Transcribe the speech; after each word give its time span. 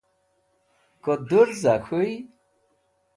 ko 1.03 1.11
durza 1.27 1.73
k̃huy 1.85 2.11